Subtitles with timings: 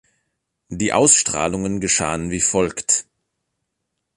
[0.69, 3.05] Die Ausstrahlungen geschahen wie folgt.